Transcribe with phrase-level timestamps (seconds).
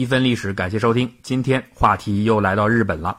[0.00, 1.12] 一分历史，感谢收听。
[1.22, 3.14] 今天话题又来到日本了。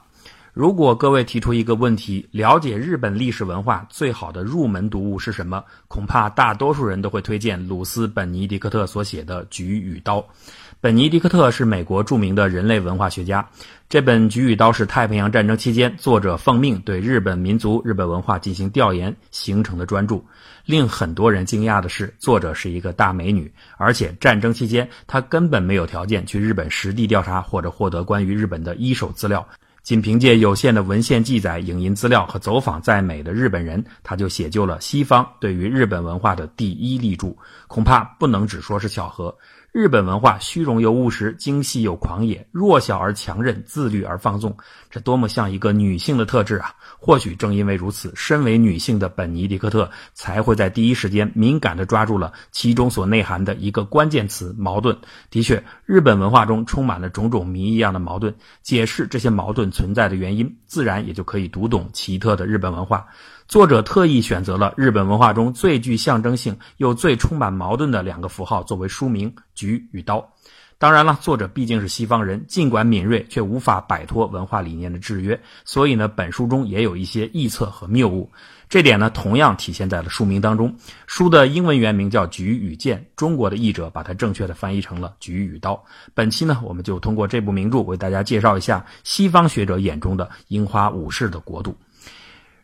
[0.52, 5.64] 如果各位提出一个问题，了解日本历史文化最好的入门读物是什么？
[5.88, 10.18] 恐怕大多数人都会推荐鲁斯·本尼迪克特所写的《菊与刀》。
[10.84, 13.48] 本尼迪克特是美国著名的人类文化学家。
[13.88, 20.20] 这本《菊与刀》是太平洋战争期间作者奉命对日本民族、日本文化进行调研形成的专著。
[20.66, 29.48] 令很多人惊讶的是，作者是一个大美女，而且战争期间她根本没有条件去日本实地调查或者获得关于日本的一手资料。
[29.84, 37.36] 仅凭借有限的文献记载、影音资料和走访在美的日本人，他就写就了西方对于日本文化的第一立著，
[37.68, 39.36] 恐怕不能只说是巧合。
[39.72, 44.54] 日本文化虚荣又务实，精细又狂野，弱小而强韧，自律而放纵，
[44.90, 46.76] 这多么像一个女性的特质啊！
[47.00, 54.98] 或许正因为如此，身为女性的本尼迪克特才会在第一时间敏感地抓住了其中所内涵的一个关键词——矛盾。
[55.30, 63.08] 的确，日本文化中充满了种种谜一样的矛盾，解释这些矛盾存在的原因，自然也就可以读懂奇特的日本文化。
[63.52, 70.26] 作者特意选择了日本文化中最具象征性又最充满矛盾的两个符号作为书名“菊”与“刀”。
[70.80, 75.38] 当然了，作者毕竟是西方人，尽管敏锐，却无法摆脱文化理念的制约。
[75.66, 78.32] 所以呢，本书中也有一些臆测和谬误。
[78.70, 80.74] 这点呢，同样体现在了书名当中。
[81.06, 85.74] 书的英文原名叫《菊与剑》，中国的译者把它正确的翻译成了《菊与刀》。
[86.14, 91.76] 本期呢，我们就通过这部名著为大家介绍一下西方学者眼中的樱花武士的国度。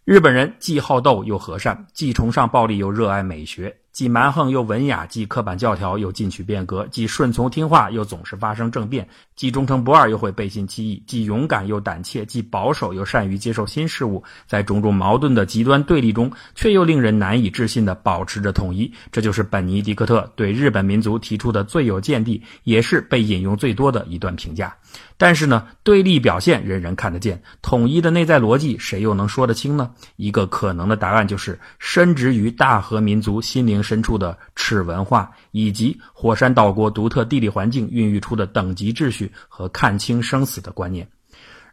[0.07, 3.75] 日本人既好斗又和善，既崇尚暴力又热爱美学。
[3.91, 18.93] 既蛮横又文雅，既刻板教条又进取变革，既顺从听话又总是发生政变，既忠诚不二又会背信弃义，既勇敢又胆怯，既保守又善于接受新事物，在种种矛盾的极端对立中，却又令人难以置信地保持着统一。
[19.11, 24.73] 这就是本尼迪克特对日本民族提出的最有见地，也是被引用最多的一段评价。
[25.17, 29.91] 但是呢，对立表现人人看得见，统一的内在逻辑谁又能说得清呢？
[30.17, 33.77] 一个可能的答案就是，深植于大和民族心灵。
[33.87, 41.07] 深处的耻文化，以及火山岛国独特地理环境孕育出的等级秩序和看清生死的观念。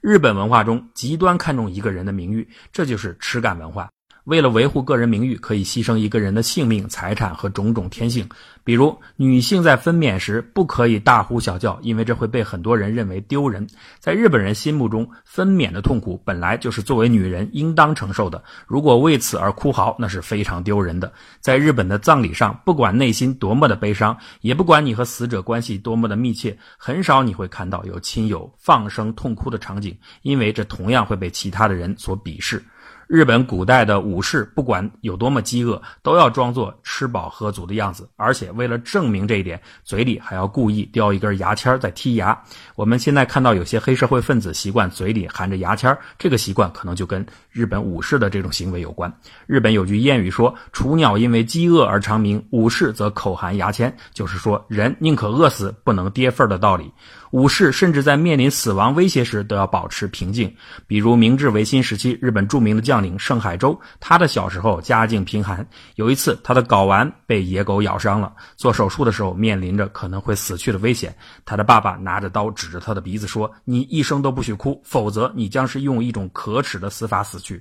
[0.01, 3.89] 日本文化中极端看重一个人的名誉，这就是耻感文化。
[4.25, 8.27] 为了维护个人名誉，可以牺牲一个人的性命、财产和种种天性。
[8.65, 13.67] 比如，女性在分娩时不可以大呼小叫，因为这会被很多人认为丢人。
[13.99, 21.13] 在日本人心目中，分娩的痛苦本来就是作为女人应当承受的，如果为此而哭嚎，那是非常丢人的。
[21.41, 32.65] 在日本的葬礼上，不管内心多么的悲伤，也不管你和死者关系多么的密切，很少你会看到有亲友放声痛哭的场景，因为这同样会被其他的人所鄙视。
[33.07, 42.39] 日本古代的武士，不管有多么饥饿，都要装作吃饱喝足的样子，而且为了证明这一点，嘴里还要故意叼一根牙签在剔牙。
[42.75, 49.13] 我们现在看到有些黑社会分子习惯嘴里含着牙签，这个习惯可能就跟日本武士的这种行为有关。
[49.47, 56.93] 日本有句谚语说：“雏鸟因为饥饿而长鸣，武士则口含牙签。”就是说，人宁可饿死，不能跌份的道理。
[57.35, 60.55] 武士甚至在面临死亡威胁时都要保持平静。
[60.87, 65.67] 比如明治维新时期，日本著名的将领盛海舟，他的小时候家境贫寒。
[65.97, 71.13] 有一次，他的睾丸被野狗咬伤了，做手术的时候面临着可能会死去的危险。
[71.45, 77.61] 他的爸爸拿着刀指着他的鼻子说：“你一生都不许哭，否则你将是用一种可耻的死法死去。”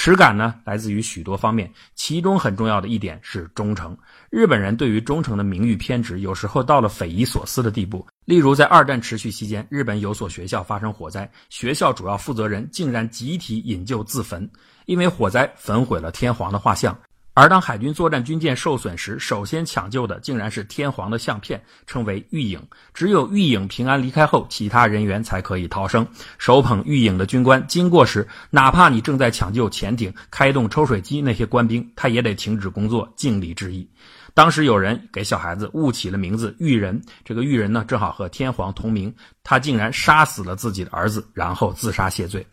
[0.00, 3.98] 耻感呢，来自于许多方面，其中很重要的一点是忠诚。
[4.30, 8.06] 日本人对于忠诚的名誉偏执，有时候到了匪夷所思的地步。
[8.24, 14.48] 例如，在二战持续期间，日本有所学校发生火灾，学校主要负责人竟然集体引咎自焚，
[14.86, 16.96] 因为火灾焚毁了天皇的画像。
[17.38, 22.60] 而当海军作战军舰受损时，首先抢救的竟然是天皇的相片，称为玉影。
[22.92, 26.04] 只有玉影平安离开后，其他人员才可以逃生。
[26.36, 33.88] 手捧玉影的军官经过时，哪怕你正在抢救潜艇、开动抽水机，那些官兵他也得停止工作，敬礼致意。
[34.34, 42.44] 当时有人给小孩子误起了名字玉人，这个玉人呢，正好和天皇同名，他竟然杀死了自己的儿子，然后自杀谢罪。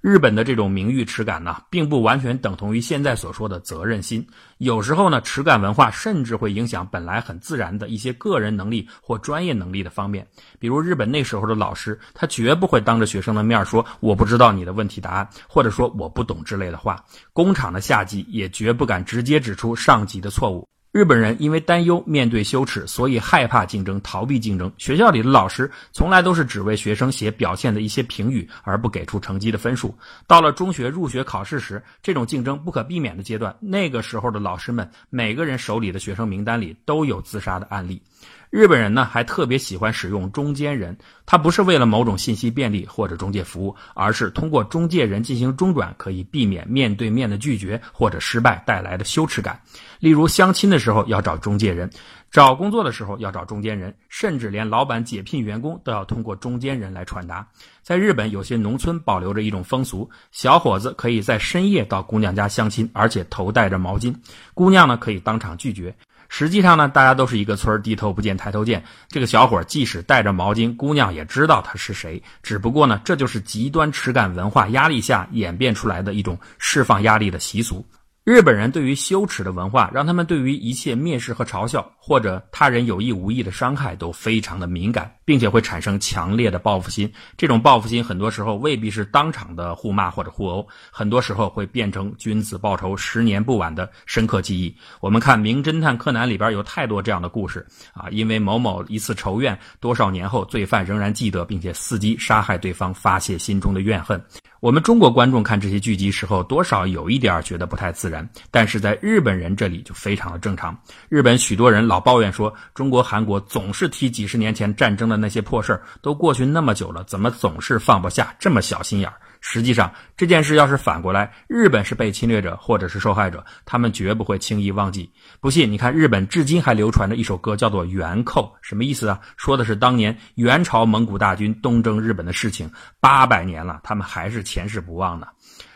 [0.00, 4.26] 日本的这种名誉耻感呢，并不完全等同于现在所说的责任心。
[4.56, 10.26] 有时候呢，耻感文化甚至会影响本来很自然的一些个人能力或专业能力的方面。
[10.58, 17.04] 比如日本那时候的老师，他绝不会当着学生的面说“我不知道你的问题答案”或者说“我不懂”之类的话。
[17.34, 20.66] 工厂的下级也绝不敢直接指出上级的错误。
[20.92, 24.72] 日本人因为担忧面对羞耻，所以害怕竞争，逃避竞争。
[24.76, 29.94] 学校里的老师从来都是只为学生写表现的一些评语，而不给出成绩的分数。
[30.26, 38.02] 到了中学入学考试时，这种竞争不可避免的阶段，那个时候的老师们，每个人手里的学生名单里都有自杀的案例。
[38.50, 49.60] 日本人呢还特别喜欢使用中间人，他不是为了某种信息便利或者中介服务，而是通过中介人进行中转，可以避免面对面的拒绝或者失败带来的羞耻感。
[50.00, 51.88] 例如相亲的时候要找中介人，
[52.32, 57.46] 找工作的时候要找中间人，甚至连老板解聘员工都要通过中间人来传达。
[57.84, 64.12] 在日本，有些农村保留着一种风俗，小伙子可以在深夜到姑娘家相亲，而且头戴着毛巾，
[64.54, 65.94] 姑娘呢可以当场拒绝。
[66.32, 68.82] 实际上呢，大家都是一个村儿，低头不见抬头见。
[69.08, 72.22] 这个小伙即使带着毛巾，姑娘也知道他是谁。
[72.40, 77.84] 只不过呢，这就是极端耻感文化压力下演变出来的一种释放压力的习俗。
[78.22, 87.10] 日本人对于羞耻的文化，让他们对于一切蔑视和嘲笑，或者他人有意无意的伤害，都非常的敏感，并且会产生强烈的报复心。
[87.38, 94.76] 这种报复心很多时候未必是当场的互骂或者互殴，很多时候会变成君子报仇，十年不晚的深刻记忆。
[95.00, 104.22] 我们看《名侦探柯南》里边有太多这样的故事啊，因为某某一次仇怨，多少年后罪犯仍然记得，并且伺机杀害对方，发泄心中的怨恨。
[104.60, 110.78] 我们中国观众看这些剧集时候，多少有一点觉得不太自然，但是在日本人这里就非常的正常。
[111.08, 119.14] 日本许多人老抱怨说，中国、韩国总是提几十年前战争的那些破事儿，都过去那么久了，怎么总是放不下，这么小心眼儿？
[119.40, 125.10] 实际上，这件事要是反过来，日本是被侵略者或者是受害者，他们绝不会轻易忘记。
[125.40, 129.20] 不信，你看日本至今还流传着一首歌，叫做《元寇》，什么意思啊？
[129.36, 132.70] 说的是当年元朝蒙古大军东征日本的事情，
[133.00, 135.26] 八百年了，他们还是前世不忘呢。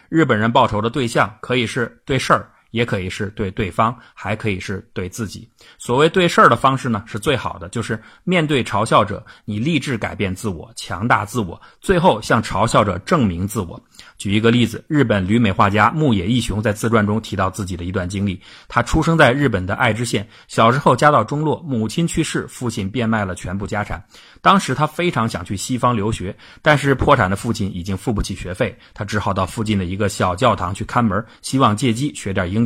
[0.09, 2.51] 日本人报仇的对象可以是对事儿。
[2.75, 5.49] 也可以是对对方，还可以是对自己。
[5.79, 13.81] 所谓对事儿的方式呢，是最好的，就是面对嘲笑者，你立志改变自我，强大自我，最后向嘲笑者证明自我。
[14.19, 24.05] 举一个例子，日本旅美画家牧野义雄在自传中提到自己的一段经历：他出生在日本的爱知县，小时候家道中落，母亲去世，父亲变卖了全部家产。
[24.43, 32.64] 当时他非常想去西方留学，但是破产的父亲已经付不起学费，他只好到附近的一个小教堂去看门，希望借机学点英。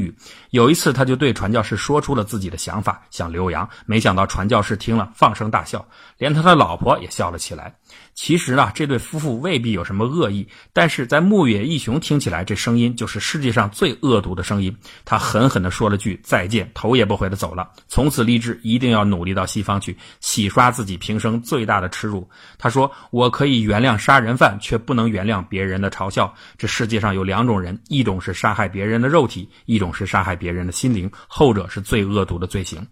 [0.50, 3.69] 有一次，他就对传教士说出了自己的想法，想留洋。
[3.87, 5.87] 没想到传教士听了，放声大笑，
[6.19, 7.75] 连他的老婆也笑了起来。
[8.14, 14.76] 其实呢，这对夫妇未必有什么恶意，但是在牧野义雄听起来，这声音就是世界上最恶毒的声音。
[15.05, 17.70] 他狠狠地说了句再见，头也不回的走了。
[17.87, 22.29] 从此立志一定要努力到西方去，洗刷自己平生最大的耻辱。
[22.58, 26.34] 他说：“我可以原谅杀人犯，却不能原谅别人的嘲笑。
[26.56, 32.84] 这世界上有两种人，一种是杀害别人的肉体，一种是杀害别人的心灵，后者是最恶毒的罪行。”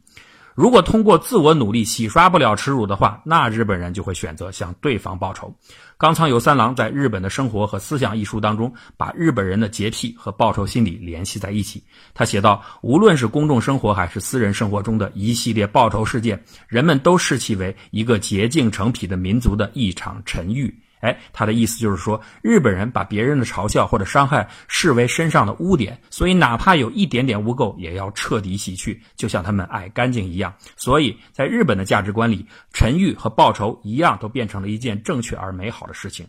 [0.57, 5.55] 如果通过自我努力洗刷不了耻辱的话，那日本人就会选择向对方报仇。
[5.99, 11.85] 冈仓有三郎在《日本的生活和思想》一书当中，把日本人的洁癖和报仇心理联系在一起。
[12.15, 30.55] 他写道：“无论是公众生活还是私人生活中的一系列报仇事件，人们都视其为一个洁净成癖的民族的一场沉郁。”哎，他的意思就是说，日本人把别人的嘲笑或者伤害视为身上的污点，所以哪怕有一点点污垢，也要彻底洗去，就像他们爱干净一样。
[30.77, 36.27] 所以在日本的价值观里，沉郁和报仇一样，都变成了一件正确而美好的事情。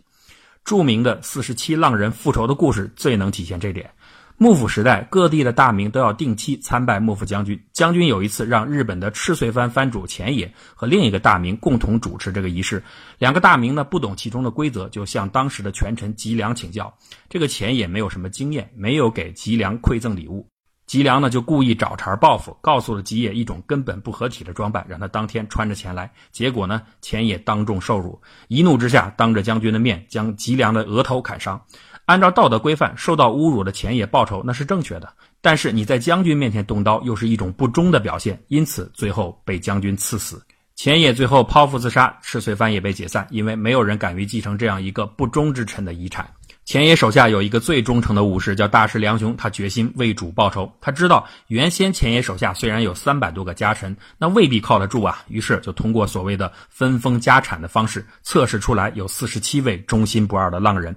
[0.64, 3.90] 著名的四十七浪人复仇的故事最能体现这点。
[4.40, 7.60] 幕府时代，各地的大名都要定期参拜幕府将军。
[7.72, 12.80] 将军有一次让日本的赤穗藩藩主前野和另一个大名共同主持这个仪式。
[13.18, 16.94] 两个大名呢不懂其中的规则，就向当时的权臣吉良请教。
[17.28, 20.46] 这个前野没有什么经验，没有给吉良馈赠礼物。
[20.86, 26.10] 吉良呢就故意找茬报复，告诉了吉野一种根本不合体的装扮，让他当天穿着前来。
[26.30, 31.60] 结果呢，前野当众受辱，一怒之下，当着将军的面将吉良的额头砍伤。
[32.08, 35.12] 按照道德规范，受到侮辱的钱野报仇那是正确的。
[35.42, 40.42] 但是你在将军面前动刀，又是一种不忠的表现，因此最后被将军赐死。
[40.74, 46.30] 钱野最后剖腹自杀，赤穗藩也被解散，因为没有人敢于继承这样一个不忠之臣的遗产。
[46.64, 50.72] 钱野手下有一个最忠诚的武士，叫大师良雄，他决心为主报仇。
[50.80, 60.96] 他知道原先钱野手下虽然有三百多个家臣，那未必靠得住啊，于是就通过所谓的分封家产的方式，测试出来有四十七位忠心不二的浪人。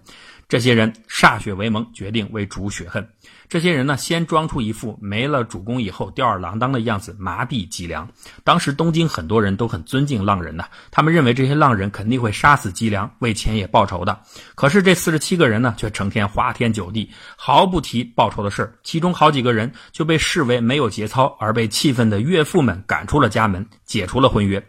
[0.52, 3.08] 这些人歃血为盟，决定为主雪恨。
[3.48, 8.06] 这些人呢，先装出一副没了主公以后吊儿郎当的样子，麻痹吉良。
[8.44, 14.20] 当时东京很多人都很尊敬浪人呐，他们认为这些浪人肯定会杀死吉良，为钱也报仇的。
[14.54, 24.62] 可是这四十七个人呢，却成天花天酒地，毫不提报仇的事儿其中好几个人就被视为没有节操，而被气愤的岳父们赶出了家门，解除了婚约。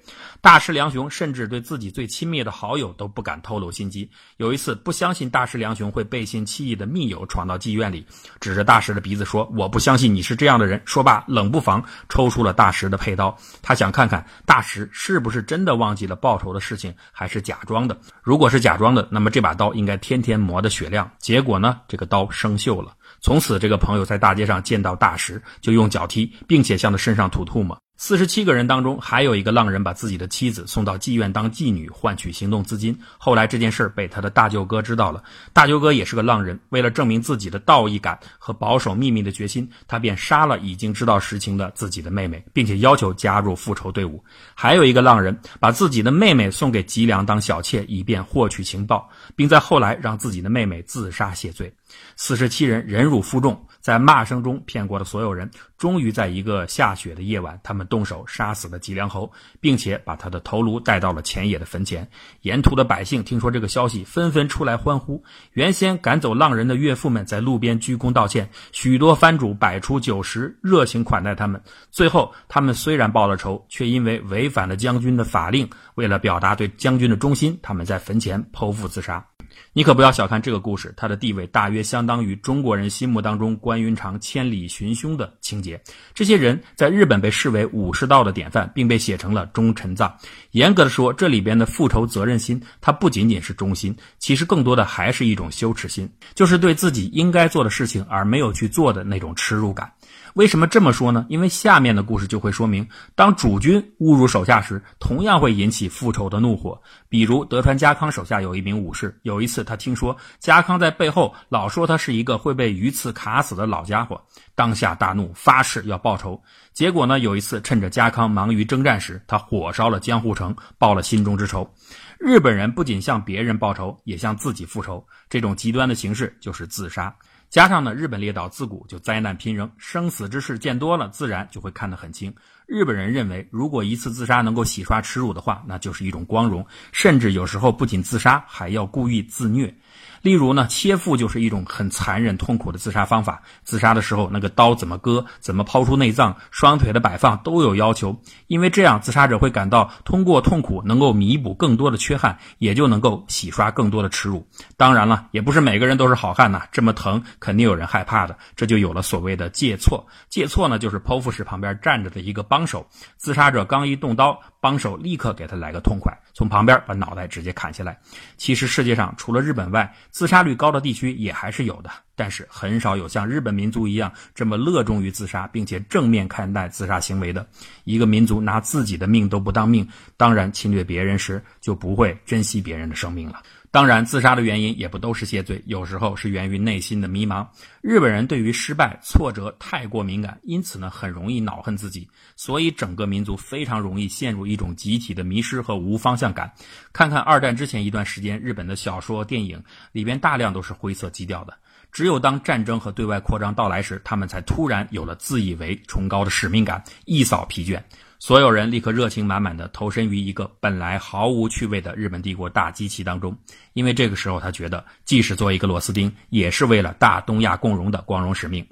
[0.43, 4.11] 大师梁雄甚至对自己最亲密的好友都不敢透露心机。
[4.39, 8.05] 有一次，不相信大师梁雄会背信弃义的密友闯到妓院里，
[8.41, 13.39] 指着大师的鼻子说：“我不相信你是这样的人。”说罢，冷不防抽出了大师的佩刀。
[13.63, 17.97] 他想看看大师是不是真的忘记了报仇的事情，还是假装的。
[18.21, 21.09] 如果是假装的，那么这把刀应该天天磨得雪亮。
[21.21, 22.93] 结果呢，这个刀生锈了。
[23.21, 27.79] 从此，这个朋友在大街上见到大师就用脚踢，并且向他身上吐唾沫。
[28.05, 32.99] 四十七个人当中，还有一个浪人把自己的妻子送到妓院当妓女，换取行动资金。
[33.17, 44.21] 后来这件事被他的大舅哥知道了，大舅哥也是个浪人，为了证明自己的道义感和保守秘密的决心，他便杀了已经知道实情的自己的妹妹，并且要求加入复仇队伍。
[44.53, 51.73] 还有一个浪人把自己的妹妹送给吉良当小妾，以便获取情报，并在后来让自己的妹妹自杀谢罪。
[52.17, 55.51] 四十七人忍辱负重，在骂声中骗过了所有人。
[55.77, 62.09] 终于在一个下雪的夜晚，他们动手杀死了吉良侯，并且把他的头颅带到了前野的坟前。
[62.43, 65.25] 沿途的百姓听说这个消息，纷纷出来欢呼。
[65.53, 71.61] 原先赶走浪人的岳父们在路边鞠躬道歉，许多藩主摆出酒食，热情款待他们。
[71.91, 79.32] 最后，他们虽然报了仇，却因为违反了将军的法令，为了表达对将军的忠心，他们在坟前剖腹自杀。
[79.75, 85.81] 你可不要小看这个故事，它的地位大约相当于中国人心目当中关云长千里寻兄的情节。
[86.13, 90.15] 这些人在日本被视为武士道的典范，并被写成了忠臣藏。
[90.51, 99.91] 严格的说，这里边的复仇责任心，它不仅仅是忠心，其实更多的还是一种羞耻心，就是对自己应该做的事情而没有去做的那种耻辱感。
[100.35, 101.27] 为什么这么说呢？
[101.29, 106.81] 因为下面的故事就会说明，当主君侮辱手下时，同样会引起复仇的怒火。
[107.09, 114.21] 比如德川家康手下有一名武士，有一次他听说家康在背后老说他是一个会被鱼刺卡死的老家伙，
[114.55, 116.41] 当下大怒，发誓要报仇。
[116.73, 121.71] 结果呢，有一次趁着家康忙于征战时，他火烧了江户城，报了心中之仇。
[122.19, 127.15] 日本人不仅向别人报仇，也向自己复仇，这种极端的形式就是自杀。
[127.53, 132.35] 加上呢，日本列岛自古就灾难频仍，生死之事见多了，自然就会看得很清。
[132.67, 139.75] 日本人认为，如果一次自杀能够洗刷耻辱的话，那就是一种光荣，甚至有时候不仅自杀，还要故意自虐。
[140.23, 143.43] 例如呢，切腹就是一种很残忍痛苦的自杀方法。
[143.65, 154.47] 自杀的时候，那个刀怎么割，怎么抛出内脏，双腿的摆放都有要求，因为这样自杀者会感到通过痛苦能够弥补更多的缺憾，也就能够洗刷更多的耻辱。
[154.77, 160.07] 当然了，也不是每个人都是好汉呐，这么疼肯定有人害怕的，这就有了所谓的借错。
[160.29, 164.41] 借错呢，就是剖腹时旁边站着的一个帮手，自杀者刚一动刀。
[164.63, 167.99] 帮手立刻给他来个痛快，从旁边把脑袋直接砍下来。
[168.37, 177.47] 其实世界上除了日本外，自杀率高的地区也还是有的，但是很少有像日本民族一样这么乐衷于自杀，并且正面看待自杀行为的
[177.85, 178.43] 一个民族。
[178.43, 183.41] 拿自己的命都不当命，当然侵略别人时就不会珍惜别人的生命了。
[183.71, 187.47] 当然，自杀的原因也不都是谢罪，有时候是源于内心的迷茫。
[187.81, 196.53] 日本人对于失败、挫折太过敏感，因此呢，很容易恼恨自己，所以整个民族非常容易陷入一种集体的迷失和无方向感。
[196.93, 201.57] 看看二战之前一段时间，日本的小说、电影里边大量都是灰色基调的。
[201.93, 207.81] 只有当战争和对外扩张到来时，他们才突然有了自以为崇高的使命感，一扫疲倦。
[208.19, 213.37] 所有人立刻热情满满的投身于一个本来毫无趣味的日本帝国大机器当中，
[213.75, 218.67] 因为这个时候他觉得，即使做一个螺丝钉，也是为了大东亚共荣的光荣使命。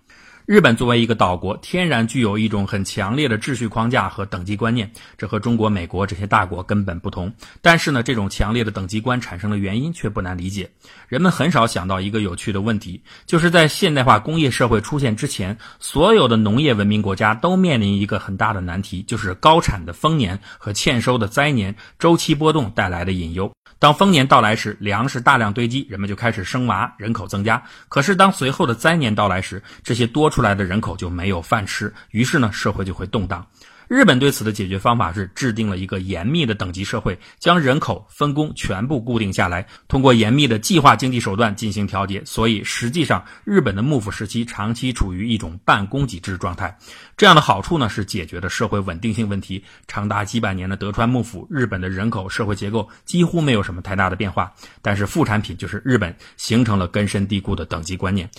[0.51, 7.33] 日本作为一个岛国，天然具有一种很强烈的秩序框架和等级观念，这和中国、美国这些大国根本不同。
[7.63, 10.69] 但是呢，这种强烈的等级观产生的原因却不难理解。
[11.07, 23.49] 人们很少想到一个有趣的问题，就是在现代化工业社会出现之前，所有的农业文明国家都面临一个很大的难题，就是高产的丰年和欠收的灾年周期波动带来的隐忧。
[23.79, 27.63] 当丰年到来时，粮食大量堆积，人们就开始生娃，人口增加。
[27.89, 33.47] 可是当随后的灾年到来时，这些多出来的人口就没有饭吃，于是呢，社会就会动荡。
[33.91, 42.23] 日本对此的解决方法是制定了一个严密的等级社会，将人口分工全部固定下来，通过严密的计划经济手段进行调节。
[42.25, 46.79] 所以实际上，日本的幕府时期长期处于一种半供给制状态。
[47.17, 49.65] 这样的好处呢，是解决了社会稳定性问题。
[49.89, 54.53] 长达几百年的德川幕府，日本的人口社会结构几乎没有什么太大的变化。
[54.83, 58.31] 但是副产品就是日本形成了根深蒂固的等级观念。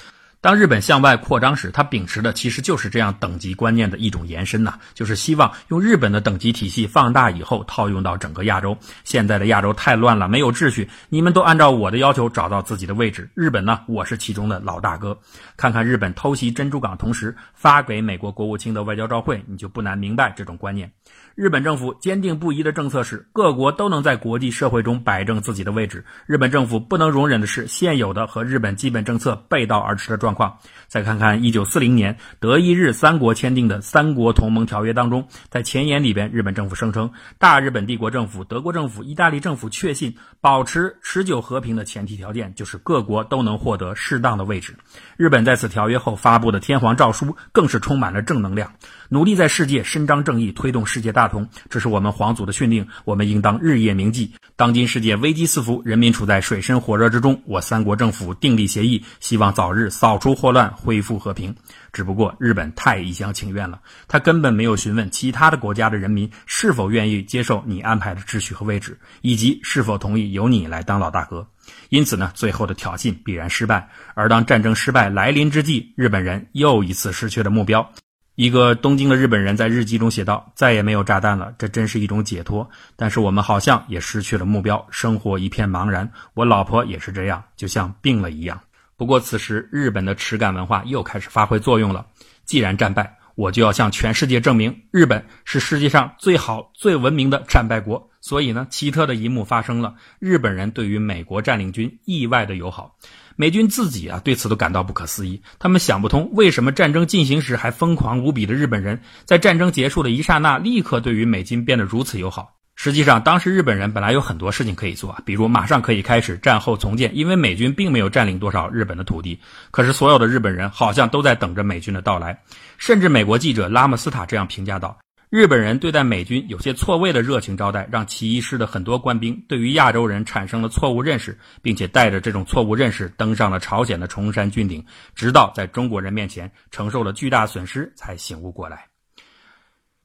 [0.44, 8.76] 当日本向外扩张时，他秉持的其实就是这样等级观念的一种延伸呐，就是希望用日本的等级体系放大以后套用到整个亚洲。
[9.04, 13.30] 现在的亚洲太乱了，没有秩序，你们都按照我的要求找到自己的位置。
[13.36, 15.16] 日本呢，我是其中的老大哥。
[15.56, 20.92] 看看日本偷袭珍珠港，同时发给美国国务卿的外交照会，你就不难明白这种观念。
[21.36, 26.04] 日本政府坚定不移的政策是，各国都能在国际社会中摆正自己的位置。
[26.26, 30.60] 日本政府不能容忍的是现有的和日本基本政策背道而驰的状况。
[30.88, 44.76] 再看看1940年德意日三国签订的三国同盟条约当中，在前言里边，日本政府声称，大日本帝国政府、德国政府、意大利政府确信，保持持久和平的前提条件就是各国都能获得适当的位置。
[45.18, 48.74] 日本在此条约后发布的天皇诏书更是充满了正能量，
[49.10, 51.32] 努力在世界伸张正义，推动世界大。
[51.32, 54.34] 同，这是我们皇祖的训令，我们应当日夜铭记。
[54.58, 61.54] 当今世界危机四伏，人民处在水深火热之中，我三国政府订立协议，希望早日扫出祸乱，恢复和平。
[61.92, 71.46] 只不过日本太一厢情愿了，他根本没有询问其他的国家的人民是否愿意接受你安排的秩序和位置，以及是否同意由你来当老大哥。
[71.90, 73.90] 因此呢，最后的挑衅必然失败。
[74.14, 77.92] 而当战争失败来临之际，日本人又一次失去了目标。
[78.36, 82.68] 一个东京的日本人在日记中写道：“再也没有炸弹了，这真是一种解脱。
[82.96, 86.10] 但是我们好像也失去了目标，生活一片茫然。
[86.34, 88.60] 我老婆也是这样，就像病了一样。
[89.02, 92.06] 不过此时，日本的耻感文化又开始发挥作用了。
[92.46, 98.12] 既然战败，我就要向全世界证明，日本是世界上最好、最文明的战败国。
[98.22, 102.96] 所以呢，奇特的一幕发生了：日本人对于美国占领军意外的友好。”
[103.36, 105.42] 美军自己啊，对此都感到不可思议。
[105.58, 112.54] 他们想不通，为什么战争进行时还疯狂无比的日本人，在战争结束的一刹那，立刻对于美军变得如此友好。
[112.84, 119.40] 实际上，当时日本人本来有很多事情可以做，比如马上可以开始战后重建，因为美军并没有占领多少日本的土地。
[119.70, 122.42] 可是，所有的日本人好像都在等着美军的到来。
[122.80, 124.98] 甚至美国记者拉姆斯塔这样评价道。
[125.30, 134.84] 日本人对待美军有些错位的热情招待，让起义师的很多官兵对于亚洲人产生了错误认识，并且带着这种错误认识登上了朝鲜的崇山峻岭，
[135.14, 138.91] 直到在中国人面前承受了巨大损失才醒悟过来。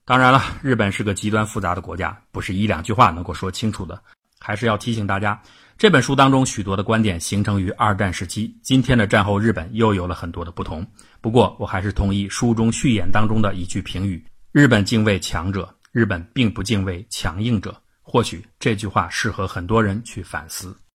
[0.06, 4.00] 当然了，日本是个极端复杂的国家，不是一两句话能够说清楚的。
[4.38, 5.42] 还是要提醒大家，
[5.76, 10.86] 这本书当中许多的观点形成于二战时期，今天的战后日本又有了很多的不同。
[11.20, 14.24] 不过，我还是同意书中序言当中的一句评语。
[14.52, 17.74] 日本敬畏强者，日本并不敬畏强硬者。
[18.00, 20.78] 或许这句话适合很多人去反思。